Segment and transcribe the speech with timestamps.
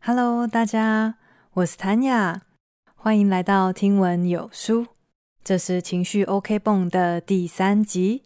[0.00, 1.18] Hello，大家，
[1.52, 2.42] 我是谭雅，
[2.94, 4.86] 欢迎来到听闻有书。
[5.44, 8.22] 这是情绪 OK 绷的第三集。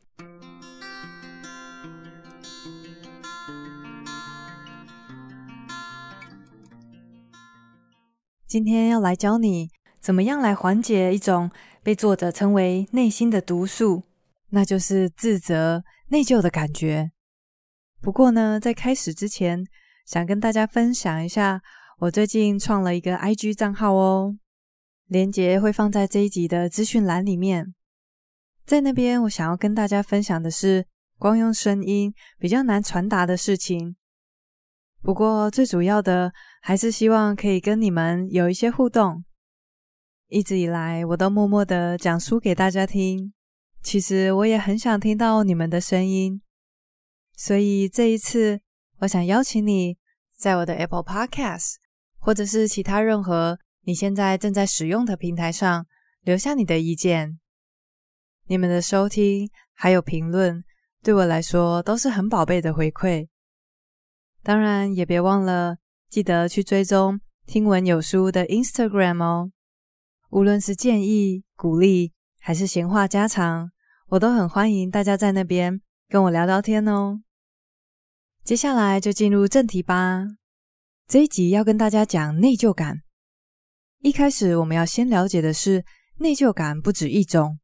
[8.47, 11.51] 今天要来教你怎么样来缓解一种
[11.83, 14.05] 被作者称为内心的毒素，
[14.51, 17.11] 那就是自责、内疚的感觉。
[18.01, 19.65] 不过呢，在开始之前，
[20.05, 21.61] 想跟大家分享一下，
[21.99, 24.37] 我最近创了一个 IG 账号哦，
[25.07, 27.75] 链接会放在这一集的资讯栏里面。
[28.65, 30.87] 在那边，我想要跟大家分享的是，
[31.19, 33.97] 光用声音比较难传达的事情。
[35.03, 39.25] 不过最主要的，还是希望可以跟你们有一些互动。
[40.29, 43.33] 一直以来，我都默默的讲书给大家听，
[43.83, 46.41] 其实我也很想听到你们的声音。
[47.37, 48.61] 所以这一次，
[49.03, 49.99] 我想邀请你，
[50.37, 51.75] 在我的 Apple Podcast，
[52.21, 55.85] 或者是其他任何你现在正在使用的平台上，
[56.21, 57.41] 留下你的意见。
[58.47, 60.63] 你们的收听还有评论，
[61.03, 63.27] 对我来说都是很宝贝的回馈。
[64.45, 65.79] 当然，也别忘了
[66.09, 69.51] 记得去追踪听闻有书的 Instagram 哦。
[70.31, 73.69] 无论是建议、鼓励，还是闲话家常，
[74.11, 77.21] 我都很欢迎大家在那边跟我聊聊天哦。
[78.45, 80.25] 接下来就进入正题吧。
[81.07, 83.03] 这一集要跟大家讲内疚感。
[84.01, 85.85] 一开始我们要先了解的是，
[86.17, 87.61] 内疚感不止一种。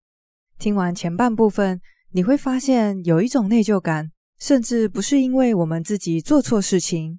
[0.57, 1.81] 听完前半部分，
[2.13, 7.19] 你会发现有一种内疚感，甚至不是因为我们自己做错事情。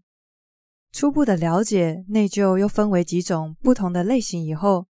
[0.93, 4.87] 初步的了解内疚又分为几种不同的类型以后，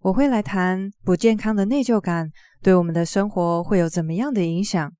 [0.00, 4.92] 我会来谈不健康的内疚感对我们的生活会有怎么样的影响。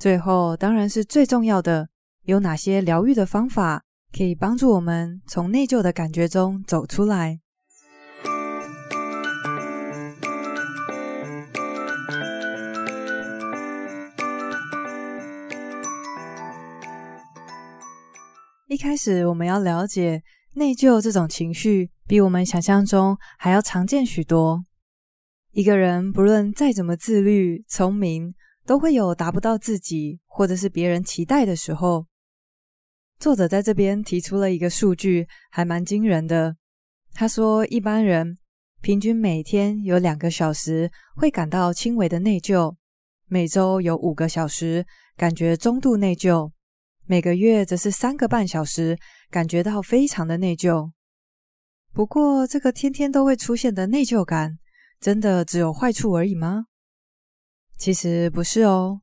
[0.00, 1.90] 最后，当然是最重要的。
[2.24, 3.82] 有哪些疗愈的方法
[4.16, 7.40] 可以帮助我们从内疚的感觉中走出来？
[18.68, 20.22] 一开始，我们要了解
[20.54, 24.64] 内疚这种情绪比我们想象中还要常见许多。
[25.50, 28.32] 一个人不论再怎么自律、聪明，
[28.64, 32.06] 都会有达不到自己或者是别人期待的时候。
[33.22, 36.56] 作者在这边提出了一个数据，还蛮惊人的。
[37.14, 38.36] 他说，一般人
[38.80, 42.74] 平均每天有两个小时会感到轻微的内疚，
[43.28, 44.84] 每周有五个小时
[45.16, 46.50] 感觉中度内疚，
[47.06, 48.98] 每个月则是三个半小时
[49.30, 50.90] 感觉到非常的内疚。
[51.92, 54.58] 不过，这个天天都会出现的内疚感，
[54.98, 56.64] 真的只有坏处而已吗？
[57.78, 59.02] 其实不是哦。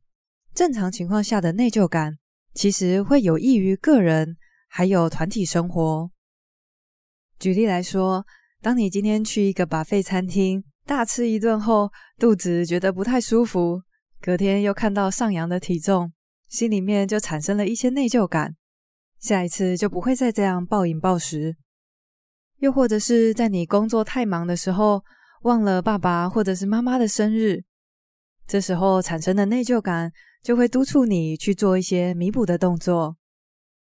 [0.53, 2.18] 正常情况下的内疚感，
[2.59, 4.35] 其实会有益于个人，
[4.67, 6.11] 还有团体生活。
[7.39, 8.25] 举例来说，
[8.61, 13.81] 当你今天去一个把费餐厅，大吃一顿后，肚子觉得不太舒服，
[14.19, 16.11] 隔天又看到上扬的体重，
[16.49, 18.57] 心里面就产生了一些内疚感。
[19.19, 21.55] 下一次就不会再这样暴饮暴食。
[22.57, 25.01] 又或者是在你工作太忙的时候，
[25.43, 27.63] 忘了爸爸或者是妈妈的生日，
[28.45, 30.11] 这时候产生的内疚感。
[30.44, 33.17] 就会督促你去做一些弥补的动作。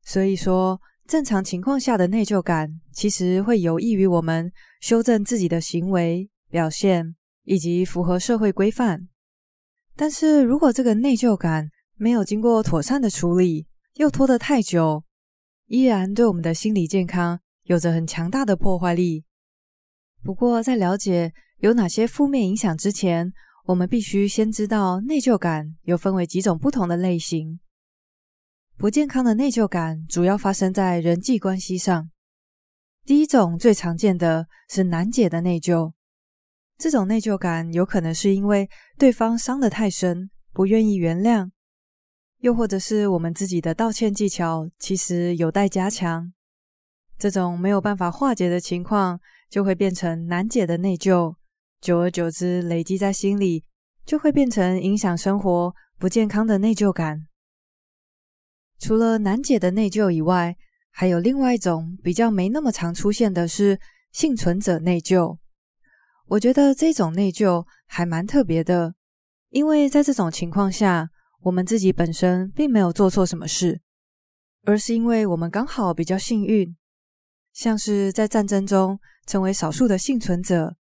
[0.03, 4.51] 所以说，正常情况下的内疚感其实会有益于我们
[4.81, 9.07] 修正自己的行为表现，以及符合社会规范。
[9.95, 15.03] 但是如果这个内疚感没有经过妥善的处理，又拖得太久，
[15.67, 19.23] 依然对我们的心理健康有着很强大的破坏力。
[20.23, 23.31] 不过，在了解有哪些负面影响之前，
[23.65, 27.59] 我们必须先知道内疚感又分为几种不同的类型。
[28.77, 32.09] 不健康的内疚感主要发生在人际关系上。
[33.05, 35.93] 第一种最常见的是难解的内疚，
[36.77, 41.49] 这种内疚感有可能是因为对方伤得太深，不愿意原谅，
[42.41, 46.31] 又或者是我们自己的道歉技巧其实有待加强。
[47.17, 49.19] 这种没有办法化解的情况，
[49.49, 51.35] 就会变成难解的内疚。
[51.85, 53.63] 久而久之，累积在心里，
[54.07, 57.27] 就会变成影响生活不健康的内疚感。
[58.79, 60.57] 除了难解的内疚以外，
[60.89, 63.79] 还有另外一种比较没那么常出现的是
[64.11, 65.37] 幸存者内疚。
[66.25, 68.95] 我觉得这种内疚还蛮特别的，
[69.49, 71.07] 因为在这种情况下，
[71.41, 73.79] 我们自己本身并没有做错什么事，
[74.63, 76.75] 而是因为我们刚好比较幸运，
[77.53, 80.75] 像是在战争中成为少数的幸存者。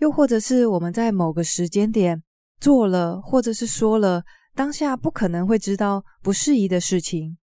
[0.00, 2.22] 又或者是我们在某个时间点
[2.58, 4.24] 做了，或者是说了
[4.54, 7.36] 当下不可能会知道不适宜的事情。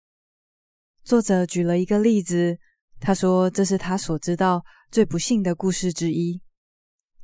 [1.03, 2.56] 作者举了一个例子，
[3.01, 6.41] 他说这是他所知道最不幸的故事之一，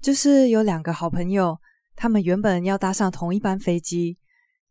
[0.01, 1.57] 就是有两个好朋友，
[1.95, 4.19] 他们原本要搭上同一班飞机，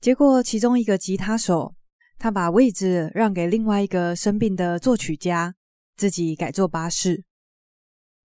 [0.02, 1.74] 结果其中一个吉他手，
[2.18, 5.56] 他把位置让给另外一个生病的作曲家，
[5.96, 7.24] 自己改坐巴士。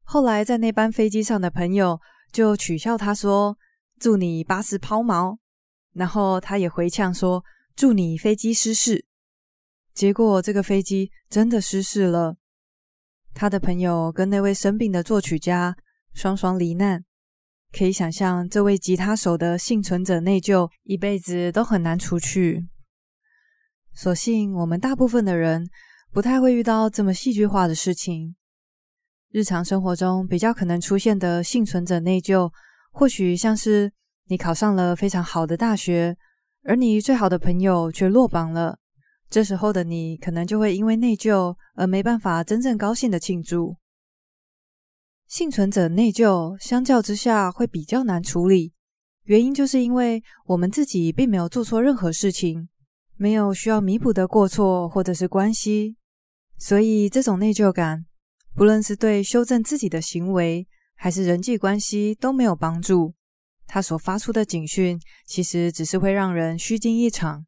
[0.03, 1.99] 后来在那班飞机上的朋友
[2.35, 3.57] 就取笑他说
[4.01, 5.39] ：“祝你巴士抛锚。”
[5.95, 7.45] 然后他也回呛说
[7.77, 9.07] ：“祝你飞机失事。”
[9.95, 12.37] 结果这个飞机真的失事了，
[13.35, 15.77] 他的朋友跟那位生病的作曲家
[16.13, 17.05] 双双罹难。
[17.71, 22.67] 可以想象，这位吉他手的幸存者内疚一辈子都很难除去。
[23.93, 25.71] 所幸我们大部分的人
[26.11, 28.35] 不太会遇到这么戏剧化的事情。
[29.35, 32.49] 日常生活中比较可能出现的幸存者内疚，
[32.93, 33.91] 或许像是
[34.29, 36.17] 你考上了非常好的大学，
[36.63, 38.79] 而你最好的朋友却落榜了。
[39.29, 43.75] 这时候的你可能就会因为内疚而没办法真正高兴的庆祝。
[45.27, 48.73] 幸存者内疚相较之下会比较难处理，
[49.25, 52.69] 原因就是因为我们自己并没有做错任何事情，
[53.17, 55.97] 没有需要弥补的过错或者是关系，
[56.57, 58.07] 所以这种内疚感。
[58.55, 63.15] 不论是对修正自己的行为，还是人际关系都没有帮助。
[63.67, 67.47] 他所发出的警讯，其实只是会让人虚惊一场。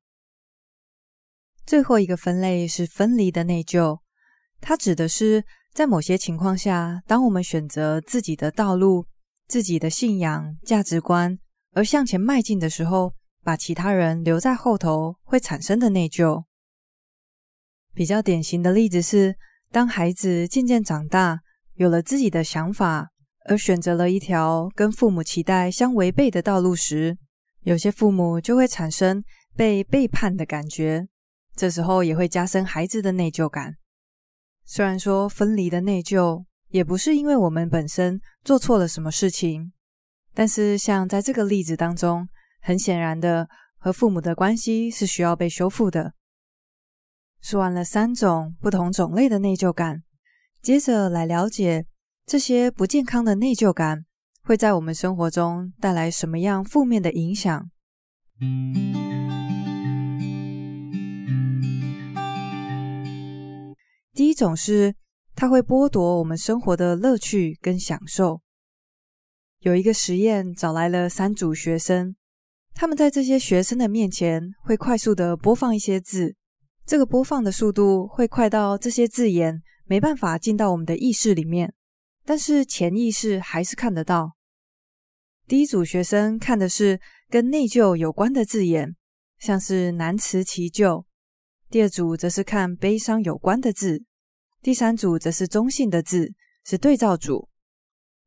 [1.64, 4.00] 最后一个分类是分离的内疚，
[4.61, 9.06] 它指的是在某些情况下，当我们选择自己的道路、
[9.47, 11.38] 自己的信仰、价值观
[11.73, 13.14] 而向前迈进的时候，
[13.44, 16.44] 把其他人留在后头会产生的内疚。
[17.94, 19.37] 比较典型的例子是，
[19.76, 21.38] 当孩子渐渐长大，
[21.75, 23.11] 有了自己的想法，
[23.44, 27.19] 而选择了一条跟父母期待相违背的道路时，
[27.61, 29.23] 有些父母就会产生
[29.55, 31.06] 被背叛的感觉。
[31.55, 33.75] 这时候也会加深孩子的内疚感。
[34.64, 39.73] 虽然说分离的内疚也不是因为我们本身做错了什么事情，
[40.32, 42.26] 但是像在这个例子当中，
[42.62, 43.46] 很显然的，
[43.76, 46.14] 和父母的关系是需要被修复的。
[47.43, 50.03] 说完了三种不同种类的内疚感，
[50.61, 51.87] 接着来了解
[52.27, 54.05] 这些不健康的内疚感
[54.43, 57.71] 会在我们生活中带来什么样负面的影响。
[64.12, 64.94] 第一种是，
[65.35, 68.41] 它会剥夺我们生活的乐趣跟享受。
[69.61, 72.17] 有一个实验找来了三组学生，
[72.75, 76.35] 他们在这些学生的面前会快速的播放一些字。
[76.87, 81.75] 这个播放的速度会快到这些字眼没办法进到我们的意识里面，
[82.25, 84.37] 但是潜意识还是看得到。
[85.49, 88.94] 第一组学生看的是跟内疚有关的字眼，
[89.41, 91.05] 像是难辞其咎；
[91.69, 94.05] 第二组则是看悲伤有关的字；
[94.62, 96.35] 第三组则是中性的字，
[96.65, 97.49] 是对照组。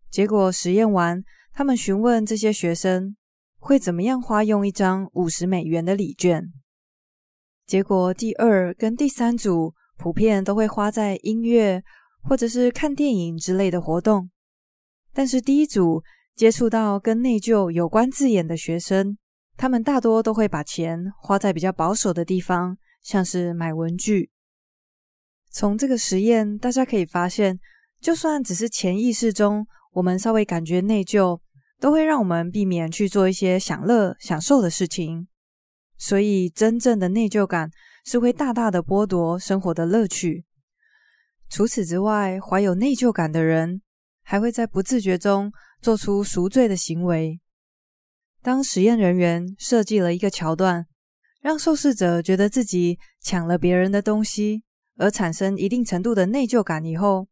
[0.09, 1.23] 结果实验完，
[1.53, 3.15] 他们询问这些学生
[3.57, 6.51] 会怎么样花用一张五十美元的礼券。
[7.69, 11.83] 结果，第二跟第三组普遍都会花在音乐
[12.23, 14.31] 或者是看电影之类的活动，
[15.13, 16.01] 但是第一组
[16.35, 19.15] 接触到跟内疚有关字眼的学生，
[19.55, 24.31] 他们大多都会把钱花在比较保守的地方，像是买文具。
[25.51, 27.59] 从这个实验，大家可以发现，
[28.01, 31.39] 就算只是潜意识中我们稍微感觉内疚，
[31.79, 35.27] 都会让我们避免去做一些享乐、享受的事情。
[35.99, 37.69] 所以，真正的内疚感
[38.05, 40.45] 是会大大的剥夺生活的乐趣。
[41.49, 43.81] 除此之外，怀有内疚感的人
[44.23, 45.51] 还会在不自觉中
[45.81, 47.41] 做出赎罪的行为。
[48.41, 50.87] 当实验人员设计了一个桥段，
[51.41, 54.63] 让受试者觉得自己抢了别人的东西，
[54.95, 57.27] 而产生一定程度的内疚感以后，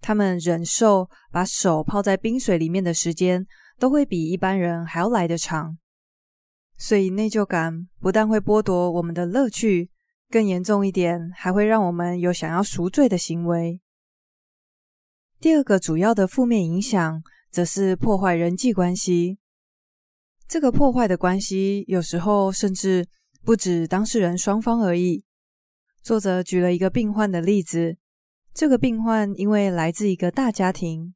[0.00, 3.44] 他们忍受把手泡在冰水里面的时间，
[3.80, 5.76] 都会比一般人还要来得长。
[6.76, 9.90] 所以，内疚感不但会剥夺我们的乐趣，
[10.28, 13.80] 更严重一点，还会让我们有想要赎罪的行为。
[15.40, 19.38] 第二个主要的负面影响，则是破坏人际关系。
[20.48, 23.06] 这个破坏的关系，有时候甚至
[23.44, 25.24] 不止当事人双方而已。
[26.02, 27.96] 作者举了一个病患的例子，
[28.52, 31.14] 这个病患因为来自一个大家庭，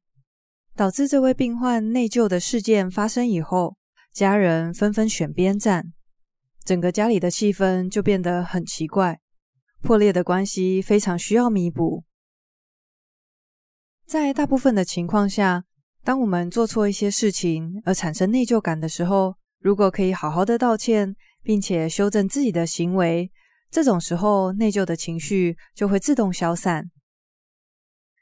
[0.75, 3.75] 导致这位病患内疚的事件发生以后。
[4.13, 5.93] 家人纷纷选边站，
[6.65, 9.19] 整个家里的气氛就变得很奇怪，
[9.81, 12.03] 破裂的关系非常需要弥补。
[14.05, 15.63] 在大部分的情况下，
[16.03, 23.31] 当我们做错一些事情而产生内疚感的时候，如果可以好好的道歉，并且修正自己的行为，
[23.69, 26.89] 这种时候内疚的情绪就会自动消散。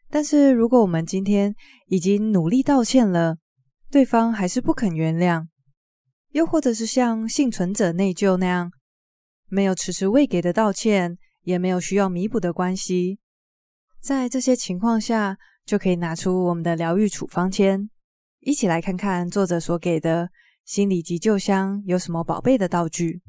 [0.09, 1.55] 但是如果我们今天
[1.87, 3.37] 已经努力道歉了，
[3.89, 5.47] 对方还是不肯原谅，
[6.31, 8.71] 又或者是像幸存者内疚那样，
[9.47, 13.19] 没有迟迟未给的道歉，也没有需要弥补的关系，
[14.01, 17.89] 在这些情况下，就可以拿出我们的疗愈处方签，
[18.41, 20.29] 一起来看看作者所给的
[20.65, 23.21] 心理急救箱有什么宝贝的道具。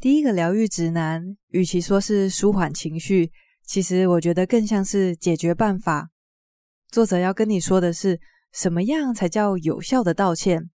[0.00, 3.32] 第一个疗愈指南，与其说是舒缓情绪，
[3.64, 6.10] 其实我觉得更像是解决办法。
[6.94, 8.20] 作者要跟你说的是，
[8.52, 10.70] 什么样才叫有效的道歉？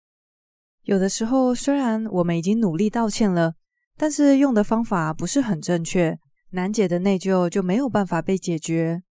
[0.81, 3.53] 有的时候，虽然我们已经努力道歉了，
[3.95, 6.17] 但是用的方法不是很正确，
[6.49, 9.03] 难解的内疚就没有办法被解决。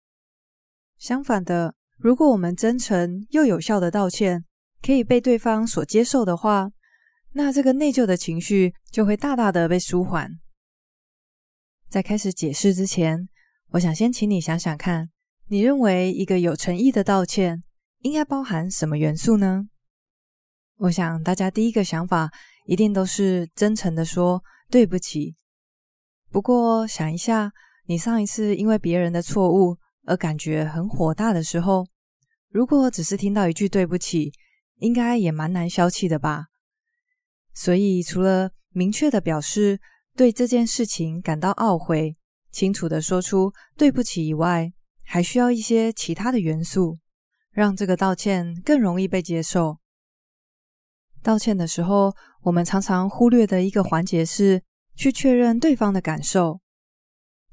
[0.98, 4.44] 相反的，如果我们真诚又有效的道歉，
[4.82, 6.72] 可以被对方所接受的话，
[7.34, 10.32] 那这个内疚的情绪就会大大的被舒缓。
[11.88, 13.30] 在开始解释之前，
[13.74, 15.12] 我想先请你想想看，
[15.48, 17.62] 你认为一个有诚意的道歉
[18.00, 19.68] 应该包含什么元素呢？
[20.78, 22.32] 我想大家第一个想法
[22.66, 25.36] 一定都是真诚的说对不起。
[26.32, 27.52] 不过想一下，
[27.86, 31.86] 你上一次因为别人的错误而感觉很火大的时候，
[32.50, 34.32] 如果只是听到一句对不起，
[34.78, 36.48] 应该也蛮难消气的吧？
[37.54, 39.80] 所以，除了明确的表示
[40.16, 42.18] 对这件事情感到懊悔，
[42.52, 44.74] 清楚的说出对不起以外，
[45.06, 47.00] 还需要一些其他的元素，
[47.52, 49.78] 让这个道歉更容易被接受。
[51.22, 54.62] 道歉的时候，我们常常忽略的一个环节是
[54.96, 56.60] 去确认对方的感受。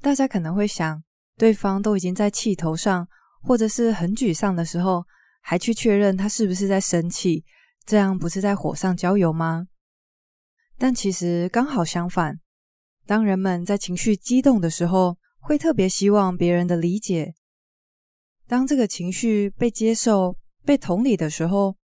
[0.01, 1.01] 大家可能会想，
[1.37, 3.07] 对方都已经在气头上，
[3.41, 5.05] 或者是很沮丧的时候，
[5.41, 7.45] 还去确认他是不是在生气，
[7.85, 9.67] 这样不是在火上浇油吗？
[10.77, 12.39] 但其实刚好相反，
[13.05, 17.33] 当人们在情绪激动的时候，会特别希望别人的理解。
[18.47, 20.35] 当这个情绪被接受、
[20.65, 21.75] 被同理的时候，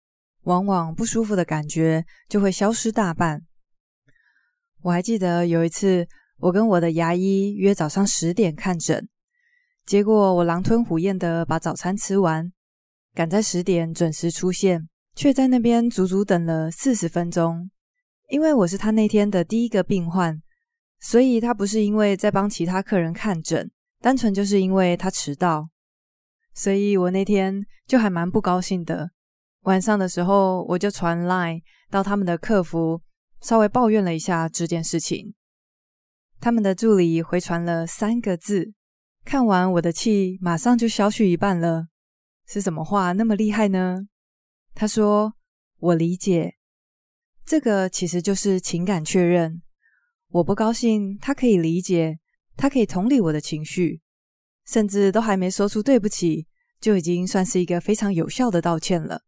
[0.42, 3.42] 往往不舒服的感觉就会消失大半。
[4.82, 6.06] 我还记得有一次，
[6.38, 9.08] 我跟我的牙医约早上十点看诊，
[9.84, 12.52] 结果我狼吞虎咽的把早餐吃完，
[13.14, 17.70] 赶在十点准时出现，却在那边足足等了四十分钟。
[18.28, 20.40] 因为我是他那天的第一个病患，
[21.00, 25.68] 所以他不是因为在帮其他客人看诊，单纯就是因为他迟到，
[26.58, 29.12] 所以我那天就还蛮不高兴的。
[29.60, 33.00] 晚上的时候，我就传 Line 到他们的客服，
[33.40, 35.34] 稍微抱怨了一下这件事情。
[36.40, 38.72] 他们的助理回传了三个字，
[39.24, 41.86] 看完我的气马上就消去一半了。
[42.48, 44.08] 是什么话那么厉害呢？
[44.74, 45.34] 他说
[45.78, 46.56] ：“我理解。”
[47.46, 49.62] 这个其实就是情感确认。
[50.30, 52.18] 我不高兴，他可以理解，
[52.56, 54.00] 他可以同理我的情绪，
[54.66, 56.47] 甚至都还没说出对不起，
[56.80, 59.22] 就已经算是一个非常有效的道歉了。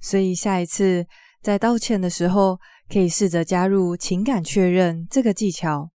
[0.00, 1.06] 所以下一次
[1.40, 2.58] 在道歉的时候，
[2.88, 5.90] 可以试着加入情感确认这个技巧。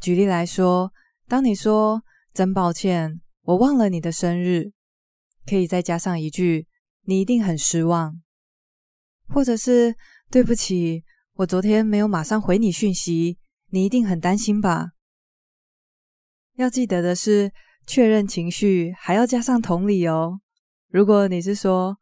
[0.00, 0.92] 举例来说，
[1.28, 2.02] 当你说
[2.34, 4.72] “真抱歉，我忘了你的生日”，
[5.46, 6.66] 可以再加上一句
[7.06, 8.20] “你一定很失望”。
[9.28, 9.94] 或者是
[10.30, 11.04] 对不起，
[11.34, 13.38] 我昨天没有马上回你讯息，
[13.70, 14.90] 你一定很担心吧？
[16.56, 17.52] 要记得的是，
[17.86, 20.40] 确认情绪还要加上同理哦。
[20.88, 21.96] 如果你是说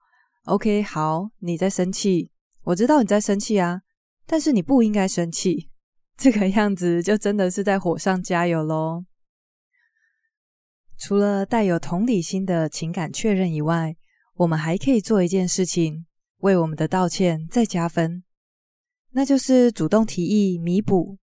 [0.44, 2.30] “OK，好，你在生气，
[2.62, 3.80] 我知道你在生气啊，
[4.26, 5.68] 但是你不应该生气”，
[6.16, 9.04] 这个样子就真的是在火上加油喽。
[10.98, 13.96] 除了带有同理心的情感确认以外，
[14.34, 16.06] 我们还可以做一件事情。
[16.40, 18.24] 为我们的道歉再加分，
[19.10, 21.18] 那就是主动提议弥补。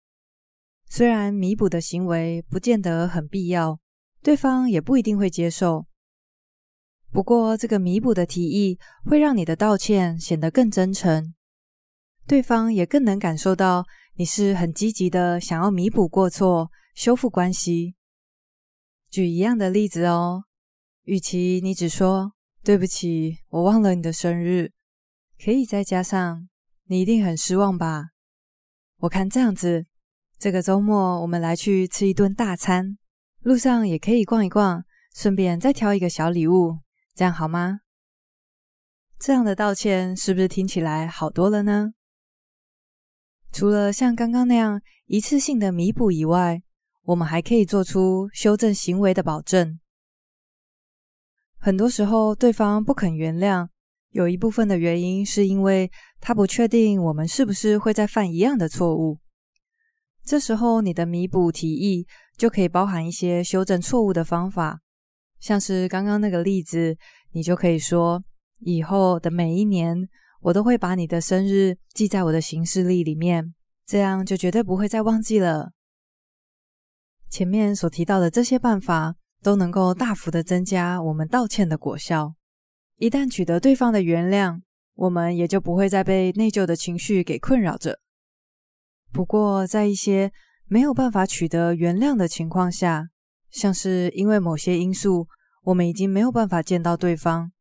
[0.89, 3.79] 虽然弥补的行为不见得很必要，
[4.25, 5.85] 对方也不一定会接受。
[7.13, 11.35] 不过，这个弥补的提议会让你的道歉显得更真诚，
[12.27, 17.97] 对方也更能感受到你是很积极的想要弥补过错、修复关系。
[19.11, 20.45] 举一样的例子哦，
[21.03, 22.33] 与其你只说
[22.65, 24.73] 对不起，我忘了你的生日。
[25.39, 26.49] 可以再加上，
[26.87, 28.07] 你一定很失望吧？
[29.01, 29.85] 我看这样子，
[30.39, 32.97] 这个周末我们来去吃一顿大餐，
[33.45, 34.83] 路上也可以逛一逛，
[35.15, 36.79] 顺便再挑一个小礼物，
[37.15, 37.81] 这样好吗？
[39.19, 41.93] 这样的道歉是不是听起来好多了呢？
[43.53, 46.63] 除了像刚刚那样一次性的弥补以外，
[47.03, 49.79] 我们还可以做出修正行为的保证。
[51.59, 53.69] 很多时候，对方不肯原谅。
[54.09, 59.19] 有一部分的原因是因为他不确定我们是不是会再犯一样的错误。
[60.25, 64.81] 这时候你的弥补提议就可以包含一些修正错误的方法，
[65.41, 66.97] 像是刚刚那个例子，
[67.33, 68.23] 你就可以说：
[68.61, 70.09] 以后的每一年，
[70.41, 73.55] 我都会把你的生日记在我的行事历里面，
[73.87, 75.73] 这样就绝对不会再忘记了。
[77.31, 82.35] 前面所提到的这些办法，都能够大幅的增加我们道歉的果效。
[82.97, 84.61] 一旦取得对方的原谅，
[84.95, 87.99] 我们也就不会再被内疚的情绪给困扰着。
[89.13, 90.31] 不过，在一些
[90.67, 93.09] 没有办法取得原谅的情况下，
[93.51, 95.29] 像是因为某些因素，
[95.63, 97.53] 我们已经没有办法见到对方，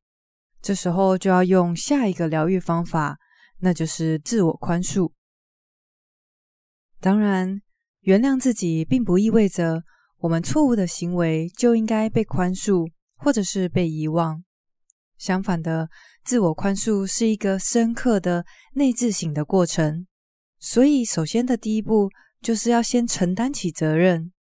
[0.61, 3.17] 这时候就要用下一个疗愈方法，
[3.59, 5.11] 那就是自我宽恕。
[6.99, 7.61] 当然，
[8.01, 9.83] 原谅自己并不意味着
[10.19, 14.41] 我们错误的行为就应该被宽恕，或者是被遗忘。
[15.17, 15.89] 相反的，
[16.23, 20.07] 自我宽恕是一个深刻的内自省的过程。
[20.59, 22.09] 所以，首先的第一步
[22.43, 24.33] 就是要先承担起责任，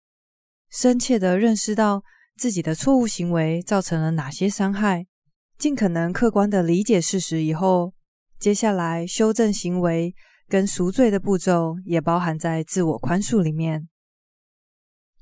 [0.70, 2.02] 深切的认识到
[2.38, 5.06] 自己的错误行为造成了哪些伤害，
[5.58, 7.92] 尽可能客观的理解事实以后，
[8.38, 10.14] 接下来修正行为
[10.48, 13.86] 跟赎罪的步骤也包含在自我宽恕里面。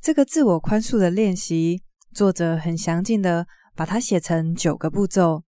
[0.01, 1.83] 这个自我宽恕的练习，
[2.15, 5.43] 作者很详尽的把它写成九个步骤，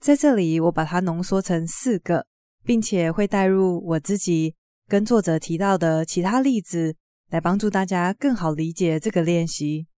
[0.00, 2.26] 在这里我把它浓缩成四个，
[2.64, 4.56] 并且会带入我自己。
[4.88, 6.94] 跟作者提到的其他例子，
[7.28, 9.88] 来帮助大家更好理解这个练习。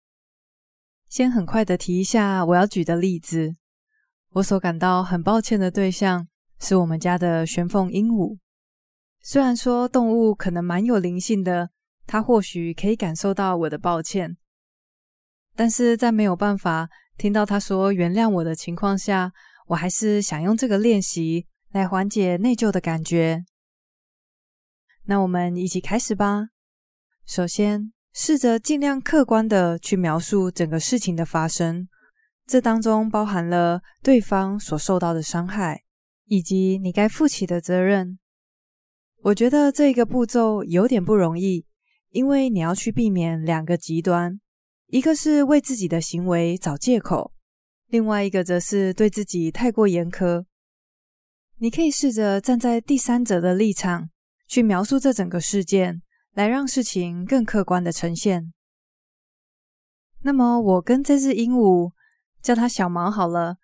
[1.08, 3.54] 先很快的提一下我要举的例子。
[4.30, 6.26] 我所感到很抱歉的对象
[6.58, 8.38] 是我们家的玄凤鹦鹉。
[9.20, 11.68] 虽然说动物可能蛮有灵性的，
[12.06, 14.38] 它或许可以感受到我的抱歉，
[15.54, 19.32] 但是在没有办法听到它说原谅我的情况下，
[19.66, 23.44] 我还是想用这个练习来缓解内疚的感觉。
[25.08, 26.48] 那我们一起开始吧。
[27.24, 31.88] 首先，试着尽量客观的去描述整个事情的发生，
[32.46, 35.82] 这当中包含了对方所受到的伤害，
[36.26, 38.18] 以及你该负起的责任。
[39.22, 41.64] 我觉得这个步骤有点不容易，
[42.10, 44.38] 因为你要去避免两个极端，
[44.88, 47.32] 一个是为自己的行为找借口，
[47.86, 50.44] 另外一个则是对自己太过严苛。
[51.56, 54.10] 你可以试着站在第三者的立场。
[54.48, 58.52] 去描述这整个事件，来让事情更客观的呈现。
[60.22, 61.92] 那么，我跟这只鹦鹉
[62.42, 63.58] 叫它小毛好了。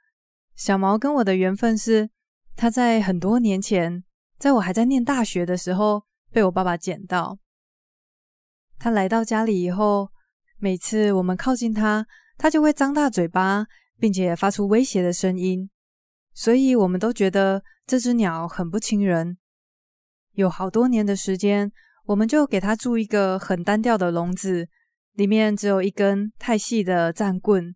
[0.55, 2.11] 小毛跟我的缘分是，
[2.55, 4.05] 它在很多年前，
[4.39, 7.39] 在我还在念大学的时候，被我爸爸捡到。
[8.79, 10.11] 它来到家里以后，
[10.59, 13.67] 每次我们靠近它，它就会张大嘴巴，
[13.99, 15.71] 并且发出威胁的声音，
[16.35, 19.39] 所以我们都觉得这只鸟很不亲人。
[20.35, 21.71] 有好多年的时间，
[22.07, 24.69] 我们就给它住一个很单调的笼子，
[25.15, 27.75] 里面只有一根太细的战棍，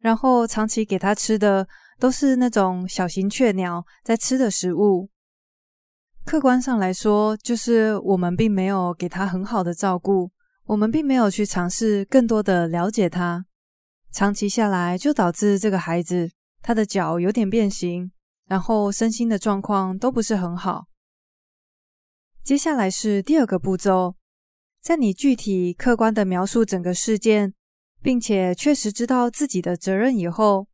[0.00, 1.66] 然后长期给它吃的
[1.98, 5.08] 都是那种小型雀鸟在吃的食物。
[6.24, 10.30] 客观上来说，就是我们并没有给它很好的照顾，
[10.66, 13.44] 我们并没有去尝试更多的了解它。
[14.12, 16.30] 长期下来，就导致这个孩子
[16.62, 18.10] 他的脚有点变形，
[18.46, 20.86] 然后身心的状况都不是很好。
[22.44, 24.14] 接下来是第二个步骤，
[24.80, 27.52] 在你具体客观的描述整个事件，
[28.02, 30.66] 并且确实知道自己的责任以后，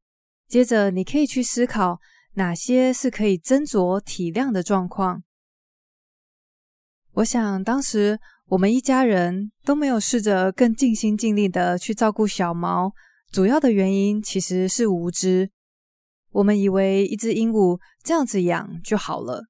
[0.48, 1.98] 接着你可以去思考
[2.34, 5.24] 哪些是可以斟酌体谅的状况。
[7.14, 12.92] 我想当时我们一家人都没有试着更尽心尽力的去照顾小毛，
[13.32, 15.50] 主要的原因其实是无知。
[16.30, 19.44] 我们以为一只鹦鹉这样子养就好了。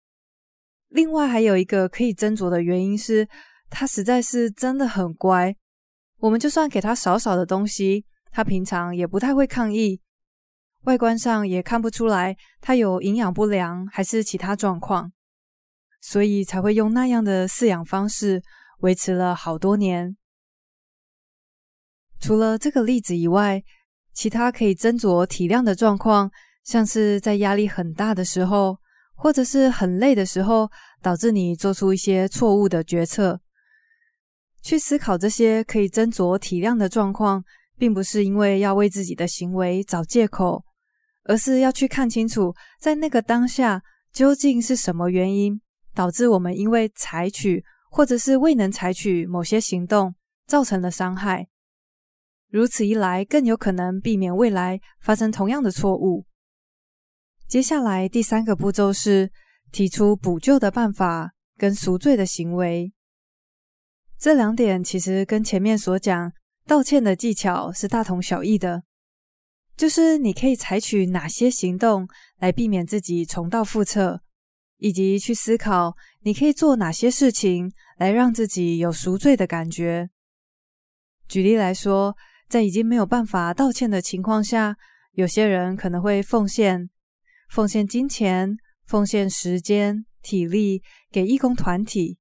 [0.94, 3.28] 另外还有一个可以斟酌的原因是，
[3.68, 5.52] 它实在是真的很乖。
[6.18, 10.00] 我们就算给它少少的东西，它平常也不太会抗议。
[10.82, 15.10] 外观上也看不出来它有营养不良还是其他状况，
[16.00, 18.40] 所以才会用那样的饲养方式
[18.78, 20.16] 维持了好多年。
[22.20, 23.60] 除了这个例子以外，
[24.12, 26.30] 其他可以斟酌体谅的状况，
[26.62, 28.78] 像是在压力很大的时候。
[29.14, 33.40] 或者是很累的时候，导致你做出一些错误的决策。
[34.62, 37.44] 去思考这些可以斟酌体谅的状况，
[37.76, 40.64] 并不是因为要为自己的行为找借口，
[41.24, 45.60] 而是要去看清楚，在那个当下究竟是什么原因
[45.94, 50.14] 导致我们因为采取或者是未能采取某些行动，
[50.46, 51.46] 造成了伤害。
[52.48, 56.24] 如此一来，更有可能避免未来发生同样的错误。
[57.54, 59.30] 接下来第三个步骤是
[59.70, 62.92] 提出补救的办法跟赎罪的行为。
[64.18, 66.32] 这两点其实跟前面所讲
[66.66, 68.82] 道歉的技巧是大同小异的，
[69.76, 74.20] 就是你可以采取哪些行动来避免自己重蹈覆辙，
[74.78, 80.10] 以及去思考你可以做哪些事情来让自己有赎罪的感觉。
[81.28, 82.16] 举例来说，
[82.48, 84.76] 在已经没有办法道歉的情况下，
[85.12, 86.90] 有些人可能会奉献、
[87.50, 92.18] 奉献金钱、奉献时间、体力给义工团体。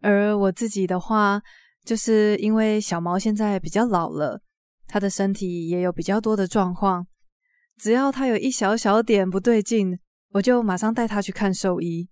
[0.00, 1.42] 而我自己的话，
[1.84, 4.40] 就是因为小毛现在比较老了，
[4.86, 7.06] 他的身体也有比较多的状况。
[7.76, 9.98] 只要他有一小小点不对劲，
[10.32, 12.08] 我就马上带他去看兽医。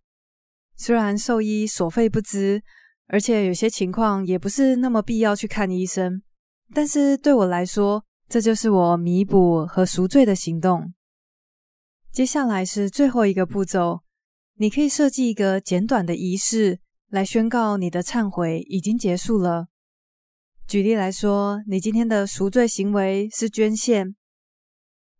[0.76, 2.60] 虽然兽医所费不貲，
[3.06, 6.22] 而且有些情况也不是那么必要去看医生，
[6.74, 10.92] 但是对我来说，这就是我弥补和赎罪的行动。
[12.18, 14.02] 接下来是最后一个步骤，
[14.56, 16.80] 你可以设计一个简短的仪式。
[17.10, 19.68] 来宣告你的忏悔已经结束了。
[20.66, 24.16] 举例来说，你今天的赎罪行为是捐献，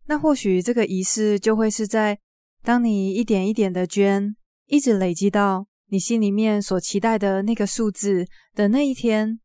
[0.07, 2.19] 那或许这个仪式就会是在
[2.63, 4.35] 当你一点一点的捐，
[4.65, 9.39] 一直累积到你心里面所期待的那个数字的那一天，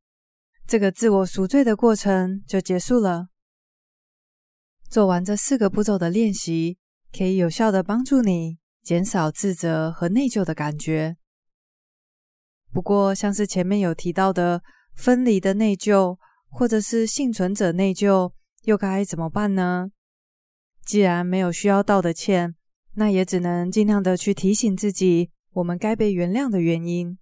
[0.67, 3.29] 这个自我赎罪的过程就结束了。
[4.91, 6.79] 做完这四个步骤的练习，
[7.17, 11.17] 可以有效的帮助你减少自责和内疚的感觉。
[12.73, 14.61] 不过，像是前面有提到的
[14.95, 18.33] 分离的内疚，或者是幸存者内疚，
[18.65, 19.91] 又该怎么办呢？
[20.85, 22.57] 既然没有需要道的歉，
[22.95, 27.17] 那也只能尽量的去提醒自己，我们该被原谅的原因。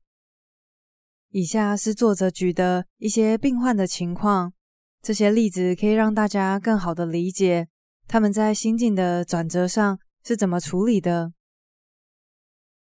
[1.29, 4.55] 以下是作者举的一些病患的情况，
[5.03, 7.69] 这些例子可以让大家更好的理解
[8.07, 11.33] 他们在心境的转折上是怎么处理的。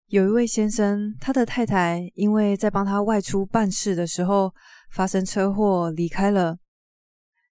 [0.07, 4.55] 有一位先生，他的太太因为在帮他外出办事的时候
[4.91, 6.57] 发生车祸离开了。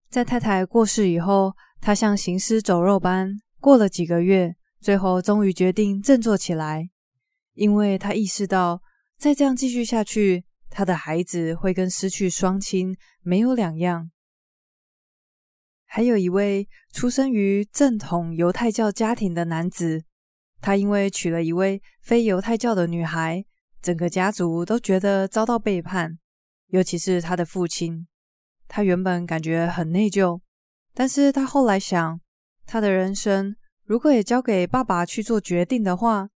[0.10, 6.90] 在太太过世以后，他像行尸走肉般过了几个月，最后终于决定振作起来，
[7.54, 8.82] 因为他意识到
[9.20, 14.10] 再这样继续下去，他的孩子会跟失去双亲没有两样。
[15.88, 20.04] 还有一位出生于正统犹太教家庭的男子。
[20.62, 23.44] 他因为娶了一位非犹太教的女孩，
[23.82, 26.18] 整个家族都觉得遭到背叛，
[26.68, 28.08] 尤其是他的父亲。
[28.68, 30.42] 他原本感觉很内疚，
[30.94, 32.20] 但是他后来想，
[32.66, 36.28] 他的人生如果也交给爸爸去做决定的话，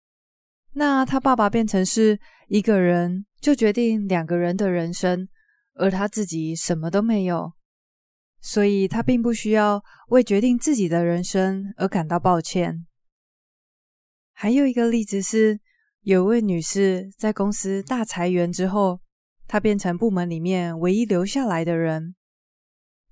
[0.75, 5.27] 那他爸爸变成是一个人就决定两个人的人生，
[5.75, 7.53] 而他自己什么都没有，
[8.41, 12.87] 所以他并不需要为决定自己的人生而感到抱歉。
[14.33, 15.61] 还有一个例子是，
[16.03, 19.01] 有位女士在公司大裁员之后，
[19.47, 22.15] 她变成部门里面唯一留下来的人。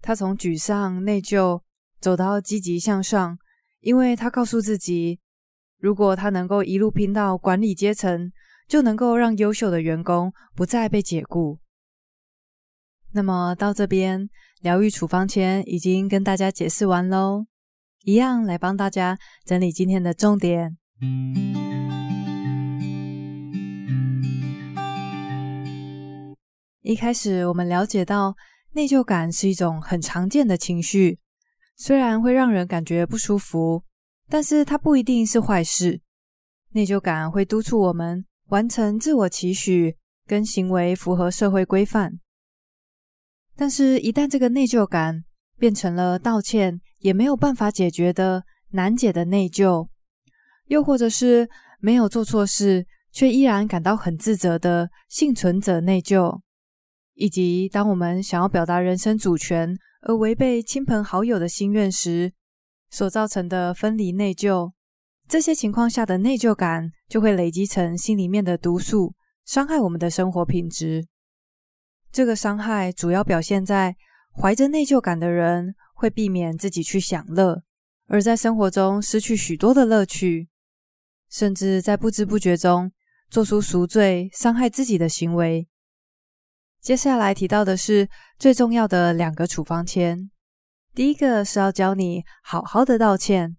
[0.00, 1.60] 她从沮丧、内疚
[2.00, 3.38] 走到积极向上，
[3.80, 5.20] 因为她告诉自己，
[5.78, 8.32] 如果她能够一路拼到管理阶层，
[8.66, 11.58] 就能够让优秀的员工不再被解雇。
[13.12, 14.28] 那么到这边，
[14.60, 17.46] 疗愈处方前已经跟大家解释完喽，
[18.04, 20.76] 一样来帮大家整理今天的重点。
[26.82, 28.34] 一开始，我们了解到
[28.72, 31.18] 内疚感是一种很常见的情绪，
[31.76, 33.82] 虽然会让人感觉不舒服，
[34.28, 36.00] 但是它不一定是坏事。
[36.72, 42.20] 内疚感会督促我们完成自我期许跟行为符合社会规范，
[43.60, 45.24] 但是，一旦这个内疚感
[45.58, 49.88] 变成了道歉也没有办法解决的难解的内疚。
[50.66, 56.38] 又或者是没有做错事，却依然感到很自责的幸存者内疚，
[57.14, 62.32] 以及当我们想要表达人生主权而违背亲朋好友的心愿时，
[62.90, 64.70] 所造成的分离内疚，
[65.26, 71.08] 这些情况下的内疚感就会累积成心里面的毒素，伤害我们的生活品质。
[72.18, 73.94] 这个伤害主要表现在
[74.32, 77.62] 怀着内疚感的人会避免自己去享乐，
[78.08, 80.48] 而在生活中失去许多的乐趣。
[81.30, 82.90] 甚至在不知不觉中
[83.30, 85.68] 做出赎罪、伤害自己的行为。
[86.80, 90.28] 接下来提到的是最重要的两个处方签。
[90.92, 93.56] 第一个是要教你好好的道歉，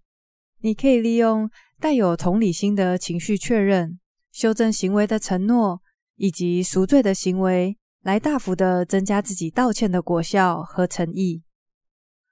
[0.60, 3.98] 你可以利用带有同理心的情绪确认、
[4.30, 5.80] 修正行为的承诺
[6.16, 11.42] 以及赎罪的行为，来大幅的增加自己道歉的果效和诚意。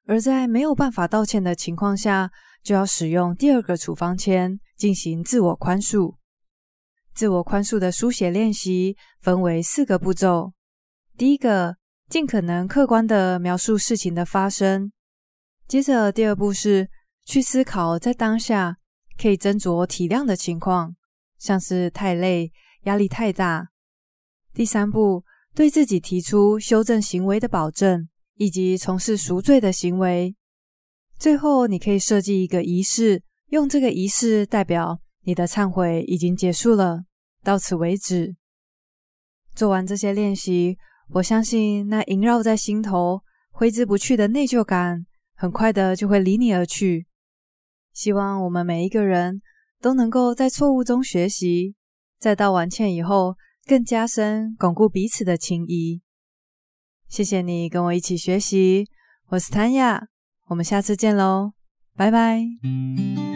[0.06, 2.30] 而在没有办法道歉的情况下，
[2.62, 6.16] 就要使用第二个处方签进行自我宽恕。
[7.14, 10.52] 自我宽恕的书写练习分为四个步骤。
[11.16, 11.76] 第一个，
[12.08, 14.92] 尽可能客观的描述事情的发生。
[15.66, 16.88] 接着，第二步是
[17.24, 18.78] 去思考在当下
[19.20, 20.96] 可以斟酌体谅的情况，
[21.38, 22.52] 像是太累、
[22.84, 23.68] 压力太大。
[24.54, 30.34] 第三步，对自己提出修正行为的保证，以及从事赎罪的行为。
[31.18, 37.04] 最后，你可以设计一个仪式，用这个仪式代表你的忏悔已经结束了，
[37.42, 38.36] 到此为止。
[39.54, 40.78] 做完这些练习，
[41.14, 47.06] 我相信那萦绕在心头、挥之不去的内疚感，很快的就会离你而去。
[47.92, 49.42] 希望我们每一个人
[49.80, 51.74] 都能够在错误中学习，
[52.20, 53.34] 在道完歉以后，
[53.68, 56.00] 更加深巩固彼此的情谊。
[57.06, 58.86] 谢谢你跟我一起学习，
[59.26, 60.08] 我是谭雅，
[60.46, 61.52] 我们下次见喽，
[61.94, 63.27] 拜拜。